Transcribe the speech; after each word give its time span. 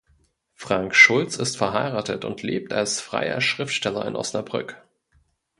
Frank 0.55 0.95
Schulz 0.95 1.37
ist 1.37 1.57
verheiratet 1.57 2.25
und 2.25 2.41
lebt 2.41 2.73
als 2.73 2.99
freier 3.01 3.39
Schriftsteller 3.39 4.03
in 4.07 4.15
Osnabrück. 4.15 4.81